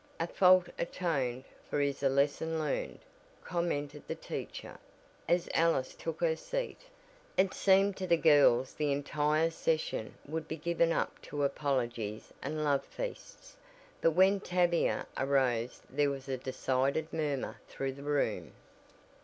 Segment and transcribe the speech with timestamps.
[0.19, 2.97] "A fault atoned for is a lesson learned,"
[3.43, 4.79] commented the teacher,
[5.29, 6.79] as Alice took her seat.
[7.37, 12.63] It seemed to the girls the entire session would be given up to apologies and
[12.63, 13.55] "love feasts,"
[14.01, 18.53] but when Tavia arose there was a decided murmur through the room.